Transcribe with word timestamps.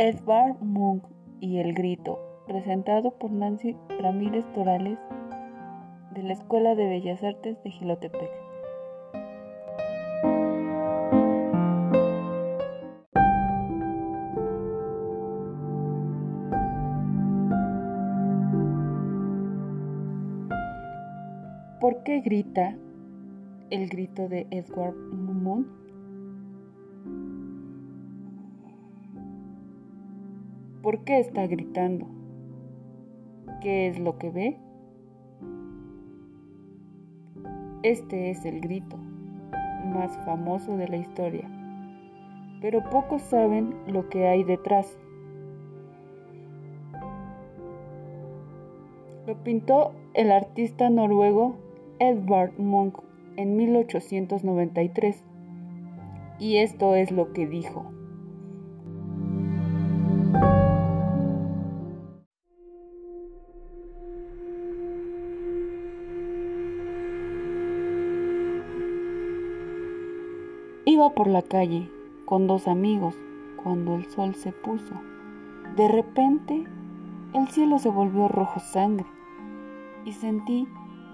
Edvard 0.00 0.60
Munch 0.60 1.02
y 1.40 1.58
El 1.58 1.74
Grito, 1.74 2.20
presentado 2.46 3.18
por 3.18 3.32
Nancy 3.32 3.74
Ramírez 4.00 4.44
Torales 4.54 4.96
de 6.12 6.22
la 6.22 6.34
Escuela 6.34 6.76
de 6.76 6.86
Bellas 6.88 7.20
Artes 7.24 7.60
de 7.64 7.70
Gilotepec. 7.72 8.30
¿Por 21.80 22.04
qué 22.04 22.20
grita 22.20 22.76
el 23.70 23.88
grito 23.88 24.28
de 24.28 24.46
Edward 24.52 24.94
Munch? 24.94 25.77
¿Por 30.82 31.02
qué 31.04 31.18
está 31.18 31.44
gritando? 31.48 32.06
¿Qué 33.60 33.88
es 33.88 33.98
lo 33.98 34.16
que 34.16 34.30
ve? 34.30 34.60
Este 37.82 38.30
es 38.30 38.44
el 38.44 38.60
grito 38.60 38.96
más 39.92 40.16
famoso 40.24 40.76
de 40.76 40.86
la 40.86 40.96
historia, 40.96 41.48
pero 42.60 42.88
pocos 42.90 43.22
saben 43.22 43.74
lo 43.88 44.08
que 44.08 44.28
hay 44.28 44.44
detrás. 44.44 44.96
Lo 49.26 49.42
pintó 49.42 49.92
el 50.14 50.30
artista 50.30 50.90
noruego 50.90 51.56
Edvard 51.98 52.56
Munch 52.56 53.00
en 53.36 53.56
1893 53.56 55.24
y 56.38 56.58
esto 56.58 56.94
es 56.94 57.10
lo 57.10 57.32
que 57.32 57.48
dijo. 57.48 57.97
Iba 70.88 71.10
por 71.10 71.26
la 71.26 71.42
calle 71.42 71.86
con 72.24 72.46
dos 72.46 72.66
amigos 72.66 73.14
cuando 73.62 73.96
el 73.96 74.06
sol 74.06 74.34
se 74.34 74.52
puso. 74.52 74.94
De 75.76 75.86
repente, 75.86 76.64
el 77.34 77.46
cielo 77.48 77.78
se 77.78 77.90
volvió 77.90 78.26
rojo 78.26 78.58
sangre 78.58 79.04
y 80.06 80.12
sentí 80.12 80.66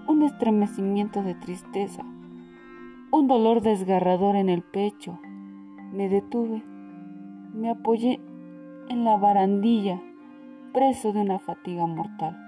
un 0.07 0.21
estremecimiento 0.21 1.23
de 1.23 1.35
tristeza, 1.35 2.05
un 3.11 3.27
dolor 3.27 3.59
desgarrador 3.59 4.37
en 4.37 4.47
el 4.47 4.61
pecho. 4.61 5.19
Me 5.91 6.07
detuve, 6.07 6.63
me 7.53 7.69
apoyé 7.69 8.21
en 8.87 9.03
la 9.03 9.17
barandilla, 9.17 10.01
preso 10.71 11.11
de 11.11 11.19
una 11.19 11.37
fatiga 11.37 11.85
mortal. 11.85 12.44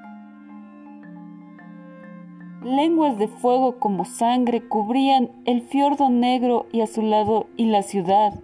Lenguas 2.67 3.17
de 3.17 3.29
fuego 3.29 3.79
como 3.79 4.03
sangre 4.03 4.59
cubrían 4.59 5.31
el 5.45 5.61
fiordo 5.61 6.09
negro 6.09 6.65
y 6.73 6.81
azulado 6.81 7.47
y 7.55 7.67
la 7.67 7.81
ciudad, 7.81 8.43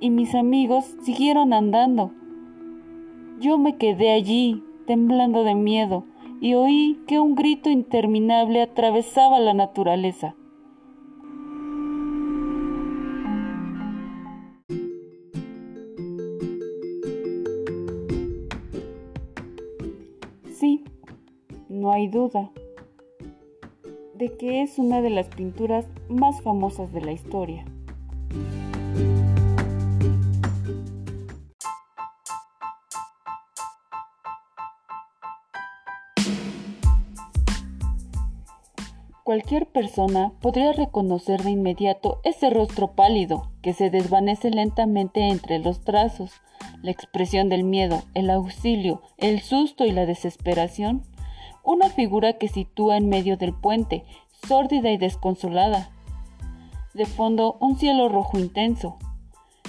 y 0.00 0.10
mis 0.10 0.34
amigos 0.34 0.96
siguieron 1.04 1.52
andando. 1.52 2.10
Yo 3.38 3.56
me 3.56 3.76
quedé 3.76 4.10
allí, 4.10 4.64
temblando 4.88 5.44
de 5.44 5.54
miedo, 5.54 6.02
y 6.40 6.54
oí 6.54 6.98
que 7.06 7.20
un 7.20 7.36
grito 7.36 7.70
interminable 7.70 8.60
atravesaba 8.60 9.38
la 9.38 9.54
naturaleza. 9.54 10.34
Sí, 20.58 20.82
no 21.68 21.92
hay 21.92 22.08
duda 22.08 22.50
de 24.16 24.36
que 24.36 24.62
es 24.62 24.78
una 24.78 25.02
de 25.02 25.10
las 25.10 25.28
pinturas 25.28 25.86
más 26.08 26.40
famosas 26.42 26.92
de 26.92 27.00
la 27.00 27.12
historia. 27.12 27.64
Cualquier 39.24 39.66
persona 39.66 40.32
podría 40.42 40.72
reconocer 40.72 41.42
de 41.42 41.50
inmediato 41.50 42.20
ese 42.24 42.50
rostro 42.50 42.92
pálido 42.92 43.50
que 43.62 43.72
se 43.72 43.88
desvanece 43.88 44.50
lentamente 44.50 45.28
entre 45.28 45.58
los 45.58 45.80
trazos, 45.80 46.42
la 46.82 46.90
expresión 46.90 47.48
del 47.48 47.64
miedo, 47.64 48.02
el 48.12 48.28
auxilio, 48.28 49.00
el 49.16 49.40
susto 49.40 49.86
y 49.86 49.92
la 49.92 50.04
desesperación 50.04 51.04
una 51.64 51.88
figura 51.88 52.34
que 52.34 52.48
sitúa 52.48 52.96
en 52.96 53.08
medio 53.08 53.36
del 53.36 53.54
puente, 53.54 54.04
sórdida 54.46 54.90
y 54.90 54.98
desconsolada. 54.98 55.90
De 56.92 57.06
fondo, 57.06 57.56
un 57.60 57.76
cielo 57.76 58.08
rojo 58.08 58.38
intenso, 58.38 58.98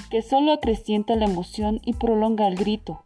que 0.10 0.22
solo 0.22 0.52
acrecienta 0.52 1.16
la 1.16 1.26
emoción 1.26 1.80
y 1.84 1.94
prolonga 1.94 2.48
el 2.48 2.56
grito. 2.56 3.02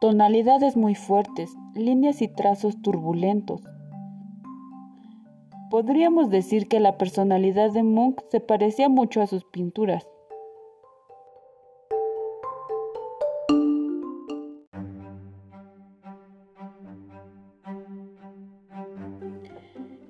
Tonalidades 0.00 0.76
muy 0.76 0.94
fuertes, 0.94 1.50
líneas 1.74 2.22
y 2.22 2.28
trazos 2.28 2.80
turbulentos, 2.82 3.62
Podríamos 5.70 6.30
decir 6.30 6.68
que 6.68 6.80
la 6.80 6.96
personalidad 6.96 7.70
de 7.72 7.82
Munch 7.82 8.22
se 8.30 8.40
parecía 8.40 8.88
mucho 8.88 9.20
a 9.20 9.26
sus 9.26 9.44
pinturas. 9.44 10.06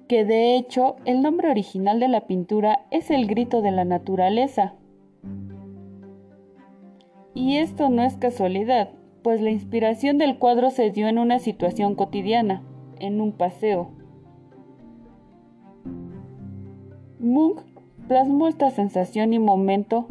que 0.09 0.25
de 0.25 0.57
hecho 0.57 0.97
el 1.05 1.21
nombre 1.21 1.51
original 1.51 2.01
de 2.01 2.09
la 2.09 2.27
pintura 2.27 2.87
es 2.91 3.11
el 3.11 3.27
grito 3.27 3.61
de 3.61 3.71
la 3.71 3.85
naturaleza. 3.85 4.75
Y 7.35 7.59
esto 7.59 7.91
no 7.91 8.03
es 8.03 8.17
casualidad, 8.17 8.91
pues 9.23 9.43
la 9.43 9.51
inspiración 9.51 10.17
del 10.19 10.39
cuadro 10.39 10.71
se 10.71 10.91
dio 10.91 11.09
en 11.09 11.19
una 11.19 11.39
situación 11.39 11.95
cotidiana, 11.95 12.63
en 12.99 13.21
un 13.21 13.33
paseo. 13.33 13.98
Munch 17.21 17.59
plasmó 18.07 18.47
esta 18.47 18.71
sensación 18.71 19.33
y 19.33 19.41
momento 19.41 20.07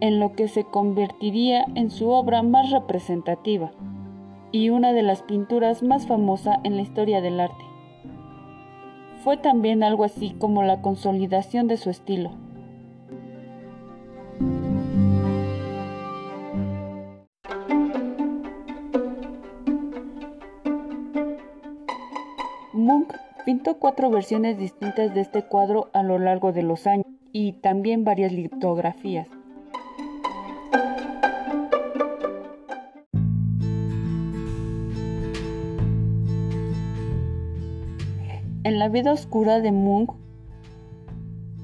en 0.00 0.18
lo 0.18 0.32
que 0.32 0.48
se 0.48 0.64
convertiría 0.64 1.64
en 1.76 1.90
su 1.90 2.08
obra 2.08 2.42
más 2.42 2.70
representativa 2.70 3.70
y 4.50 4.70
una 4.70 4.92
de 4.92 5.02
las 5.02 5.22
pinturas 5.22 5.84
más 5.84 6.08
famosas 6.08 6.58
en 6.64 6.74
la 6.74 6.82
historia 6.82 7.20
del 7.20 7.38
arte. 7.38 7.64
Fue 9.22 9.36
también 9.36 9.84
algo 9.84 10.02
así 10.02 10.30
como 10.30 10.64
la 10.64 10.82
consolidación 10.82 11.68
de 11.68 11.76
su 11.76 11.90
estilo. 11.90 12.32
Munch 22.72 23.29
Pintó 23.44 23.78
cuatro 23.78 24.10
versiones 24.10 24.58
distintas 24.58 25.14
de 25.14 25.22
este 25.22 25.42
cuadro 25.42 25.90
a 25.94 26.02
lo 26.02 26.18
largo 26.18 26.52
de 26.52 26.62
los 26.62 26.86
años 26.86 27.06
y 27.32 27.52
también 27.54 28.04
varias 28.04 28.32
litografías. 28.32 29.28
En 38.62 38.78
la 38.78 38.88
vida 38.88 39.12
oscura 39.12 39.60
de 39.60 39.72
Munch, 39.72 40.12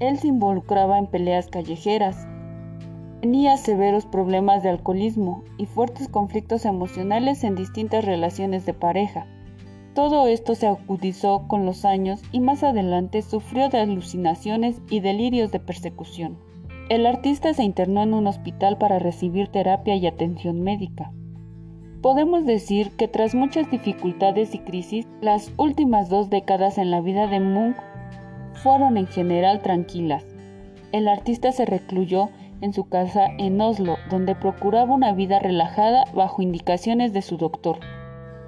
él 0.00 0.18
se 0.18 0.28
involucraba 0.28 0.98
en 0.98 1.06
peleas 1.06 1.46
callejeras, 1.48 2.26
tenía 3.20 3.56
severos 3.58 4.06
problemas 4.06 4.62
de 4.62 4.70
alcoholismo 4.70 5.44
y 5.58 5.66
fuertes 5.66 6.08
conflictos 6.08 6.64
emocionales 6.64 7.44
en 7.44 7.54
distintas 7.54 8.04
relaciones 8.04 8.64
de 8.64 8.72
pareja. 8.72 9.26
Todo 9.96 10.26
esto 10.26 10.54
se 10.54 10.66
acudizó 10.66 11.48
con 11.48 11.64
los 11.64 11.86
años 11.86 12.20
y 12.30 12.40
más 12.40 12.62
adelante 12.62 13.22
sufrió 13.22 13.70
de 13.70 13.78
alucinaciones 13.78 14.82
y 14.90 15.00
delirios 15.00 15.50
de 15.52 15.58
persecución. 15.58 16.36
El 16.90 17.06
artista 17.06 17.54
se 17.54 17.64
internó 17.64 18.02
en 18.02 18.12
un 18.12 18.26
hospital 18.26 18.76
para 18.76 18.98
recibir 18.98 19.48
terapia 19.48 19.96
y 19.96 20.06
atención 20.06 20.60
médica. 20.60 21.12
Podemos 22.02 22.44
decir 22.44 22.90
que 22.98 23.08
tras 23.08 23.34
muchas 23.34 23.70
dificultades 23.70 24.54
y 24.54 24.58
crisis, 24.58 25.06
las 25.22 25.50
últimas 25.56 26.10
dos 26.10 26.28
décadas 26.28 26.76
en 26.76 26.90
la 26.90 27.00
vida 27.00 27.26
de 27.26 27.40
Munch 27.40 27.78
fueron 28.62 28.98
en 28.98 29.06
general 29.06 29.62
tranquilas. 29.62 30.26
El 30.92 31.08
artista 31.08 31.52
se 31.52 31.64
recluyó 31.64 32.28
en 32.60 32.74
su 32.74 32.86
casa 32.90 33.28
en 33.38 33.58
Oslo, 33.62 33.96
donde 34.10 34.34
procuraba 34.34 34.94
una 34.94 35.14
vida 35.14 35.38
relajada 35.38 36.04
bajo 36.14 36.42
indicaciones 36.42 37.14
de 37.14 37.22
su 37.22 37.38
doctor. 37.38 37.78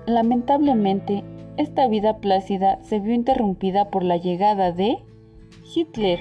Lamentablemente, 0.04 1.24
esta 1.58 1.86
vida 1.88 2.18
plácida 2.18 2.78
se 2.82 3.00
vio 3.00 3.14
interrumpida 3.14 3.90
por 3.90 4.02
la 4.02 4.16
llegada 4.16 4.72
de 4.72 4.98
Hitler. 5.74 6.20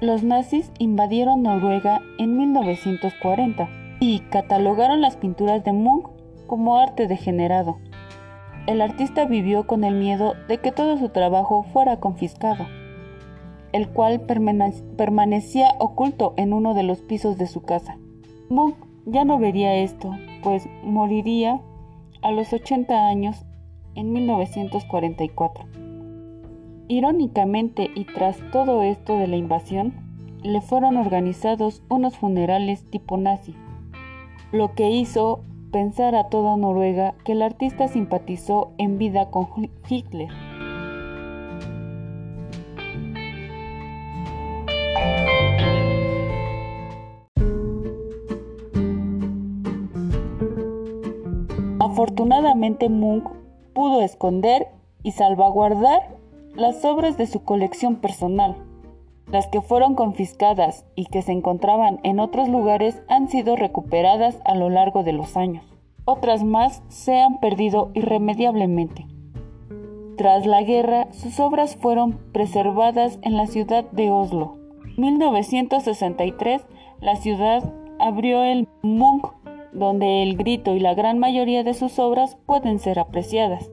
Los 0.00 0.22
nazis 0.22 0.70
invadieron 0.78 1.42
Noruega 1.42 2.00
en 2.18 2.36
1940 2.36 3.68
y 3.98 4.20
catalogaron 4.30 5.00
las 5.00 5.16
pinturas 5.16 5.64
de 5.64 5.72
Munch 5.72 6.06
como 6.46 6.78
arte 6.78 7.08
degenerado. 7.08 7.78
El 8.68 8.80
artista 8.80 9.24
vivió 9.24 9.66
con 9.66 9.82
el 9.82 9.94
miedo 9.94 10.34
de 10.48 10.58
que 10.58 10.70
todo 10.70 10.98
su 10.98 11.08
trabajo 11.08 11.64
fuera 11.64 11.98
confiscado 11.98 12.66
el 13.76 13.90
cual 13.90 14.22
permanecía 14.22 15.74
oculto 15.78 16.32
en 16.38 16.54
uno 16.54 16.72
de 16.72 16.82
los 16.82 17.02
pisos 17.02 17.36
de 17.36 17.46
su 17.46 17.60
casa. 17.60 17.98
Munch 18.48 18.76
ya 19.04 19.26
no 19.26 19.38
vería 19.38 19.74
esto, 19.76 20.12
pues 20.42 20.66
moriría 20.82 21.60
a 22.26 22.32
los 22.32 22.52
80 22.52 23.06
años 23.06 23.44
en 23.94 24.12
1944. 24.12 25.64
Irónicamente 26.88 27.88
y 27.94 28.04
tras 28.04 28.38
todo 28.50 28.82
esto 28.82 29.16
de 29.16 29.28
la 29.28 29.36
invasión, 29.36 29.94
le 30.42 30.60
fueron 30.60 30.96
organizados 30.96 31.84
unos 31.88 32.16
funerales 32.16 32.90
tipo 32.90 33.16
nazi, 33.16 33.54
lo 34.50 34.74
que 34.74 34.90
hizo 34.90 35.44
pensar 35.70 36.16
a 36.16 36.28
toda 36.28 36.56
Noruega 36.56 37.14
que 37.24 37.30
el 37.30 37.42
artista 37.42 37.86
simpatizó 37.86 38.72
en 38.76 38.98
vida 38.98 39.30
con 39.30 39.46
Hitler. 39.88 40.30
Afortunadamente 51.86 52.88
Munch 52.88 53.30
pudo 53.72 54.02
esconder 54.02 54.66
y 55.04 55.12
salvaguardar 55.12 56.16
las 56.56 56.84
obras 56.84 57.16
de 57.16 57.28
su 57.28 57.44
colección 57.44 57.94
personal. 57.94 58.56
Las 59.30 59.46
que 59.46 59.60
fueron 59.60 59.94
confiscadas 59.94 60.84
y 60.96 61.06
que 61.06 61.22
se 61.22 61.30
encontraban 61.30 62.00
en 62.02 62.18
otros 62.18 62.48
lugares 62.48 63.00
han 63.08 63.28
sido 63.28 63.54
recuperadas 63.54 64.36
a 64.44 64.56
lo 64.56 64.68
largo 64.68 65.04
de 65.04 65.12
los 65.12 65.36
años. 65.36 65.64
Otras 66.04 66.42
más 66.42 66.82
se 66.88 67.20
han 67.20 67.38
perdido 67.38 67.92
irremediablemente. 67.94 69.06
Tras 70.16 70.44
la 70.44 70.62
guerra, 70.62 71.06
sus 71.12 71.38
obras 71.38 71.76
fueron 71.76 72.18
preservadas 72.32 73.20
en 73.22 73.36
la 73.36 73.46
ciudad 73.46 73.84
de 73.92 74.10
Oslo. 74.10 74.56
1963, 74.96 76.66
la 77.00 77.14
ciudad 77.14 77.72
abrió 78.00 78.42
el 78.42 78.66
Munch 78.82 79.30
donde 79.76 80.22
el 80.22 80.36
grito 80.36 80.74
y 80.74 80.80
la 80.80 80.94
gran 80.94 81.18
mayoría 81.18 81.62
de 81.62 81.74
sus 81.74 81.98
obras 81.98 82.36
pueden 82.46 82.78
ser 82.78 82.98
apreciadas. 82.98 83.70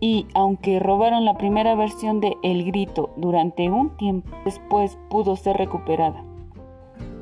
Y 0.00 0.26
aunque 0.34 0.78
robaron 0.78 1.24
la 1.24 1.36
primera 1.36 1.74
versión 1.74 2.20
de 2.20 2.36
El 2.42 2.64
grito 2.64 3.10
durante 3.16 3.70
un 3.70 3.96
tiempo, 3.96 4.30
después 4.44 4.98
pudo 5.10 5.36
ser 5.36 5.56
recuperada. 5.56 6.24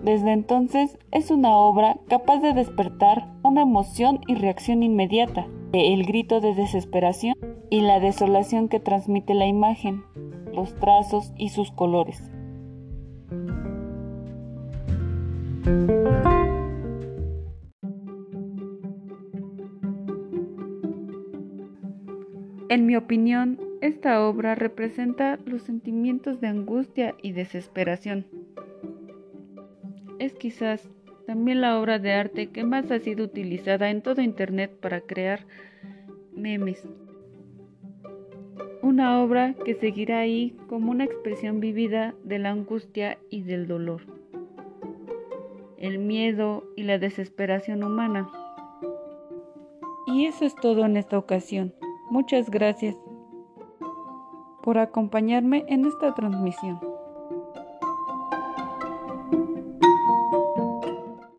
Desde 0.02 0.32
entonces 0.32 0.98
es 1.10 1.30
una 1.30 1.56
obra 1.56 1.98
capaz 2.08 2.40
de 2.40 2.54
despertar 2.54 3.28
una 3.42 3.62
emoción 3.62 4.20
y 4.26 4.34
reacción 4.34 4.82
inmediata, 4.82 5.46
el 5.72 6.04
grito 6.04 6.40
de 6.40 6.54
desesperación 6.54 7.36
y 7.70 7.80
la 7.82 8.00
desolación 8.00 8.68
que 8.68 8.80
transmite 8.80 9.34
la 9.34 9.46
imagen, 9.46 10.02
los 10.54 10.74
trazos 10.76 11.32
y 11.36 11.50
sus 11.50 11.70
colores. 11.70 12.30
En 22.70 22.86
mi 22.86 22.94
opinión, 22.94 23.58
esta 23.80 24.24
obra 24.24 24.54
representa 24.54 25.40
los 25.44 25.62
sentimientos 25.62 26.40
de 26.40 26.46
angustia 26.46 27.16
y 27.20 27.32
desesperación. 27.32 28.26
Es 30.20 30.34
quizás 30.34 30.88
también 31.26 31.62
la 31.62 31.80
obra 31.80 31.98
de 31.98 32.12
arte 32.12 32.46
que 32.46 32.62
más 32.62 32.88
ha 32.92 33.00
sido 33.00 33.24
utilizada 33.24 33.90
en 33.90 34.02
todo 34.02 34.22
Internet 34.22 34.70
para 34.80 35.00
crear 35.00 35.46
memes. 36.32 36.88
Una 38.82 39.20
obra 39.20 39.54
que 39.64 39.74
seguirá 39.74 40.20
ahí 40.20 40.56
como 40.68 40.92
una 40.92 41.02
expresión 41.02 41.58
vivida 41.58 42.14
de 42.22 42.38
la 42.38 42.50
angustia 42.50 43.18
y 43.30 43.42
del 43.42 43.66
dolor, 43.66 44.02
el 45.76 45.98
miedo 45.98 46.62
y 46.76 46.84
la 46.84 46.98
desesperación 46.98 47.82
humana. 47.82 48.30
Y 50.06 50.26
eso 50.26 50.44
es 50.44 50.54
todo 50.54 50.84
en 50.84 50.96
esta 50.96 51.18
ocasión. 51.18 51.74
Muchas 52.10 52.50
gracias 52.50 52.96
por 54.62 54.78
acompañarme 54.78 55.64
en 55.68 55.86
esta 55.86 56.12
transmisión. 56.14 56.89